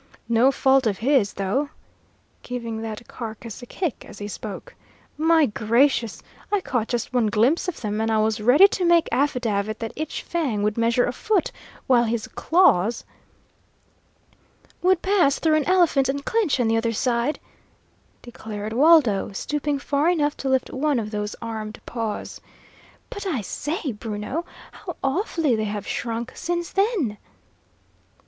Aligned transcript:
"No 0.29 0.51
fault 0.51 0.87
of 0.87 0.97
his, 0.97 1.33
though!" 1.33 1.69
giving 2.41 2.81
that 2.81 3.07
carcass 3.07 3.61
a 3.61 3.67
kick 3.67 4.03
as 4.03 4.17
he 4.17 4.27
spoke. 4.27 4.73
"My 5.15 5.45
gracious! 5.45 6.23
I 6.51 6.59
caught 6.59 6.87
just 6.87 7.13
one 7.13 7.27
glimpse 7.27 7.67
of 7.67 7.81
them, 7.81 8.01
and 8.01 8.09
I 8.09 8.17
was 8.17 8.41
ready 8.41 8.67
to 8.67 8.83
make 8.83 9.07
affidavit 9.11 9.77
that 9.77 9.93
each 9.95 10.23
fang 10.23 10.63
would 10.63 10.75
measure 10.75 11.05
a 11.05 11.11
foot, 11.13 11.51
while 11.85 12.05
his 12.05 12.27
claws" 12.27 13.05
"Would 14.81 15.03
pass 15.03 15.37
through 15.37 15.53
an 15.53 15.65
elephant 15.69 16.09
and 16.09 16.25
clinch 16.25 16.59
on 16.59 16.67
the 16.67 16.77
other 16.77 16.93
side," 16.93 17.39
declared 18.23 18.73
Waldo, 18.73 19.31
stooping 19.33 19.77
far 19.77 20.09
enough 20.09 20.35
to 20.37 20.49
lift 20.49 20.71
one 20.73 20.97
of 20.97 21.11
those 21.11 21.35
armed 21.43 21.79
paws. 21.85 22.41
"But, 23.11 23.27
I 23.27 23.41
say, 23.41 23.91
Bruno, 23.91 24.45
how 24.71 24.95
awfully 25.03 25.55
they 25.55 25.65
have 25.65 25.85
shrunk, 25.87 26.31
since 26.35 26.71
then!" 26.71 27.19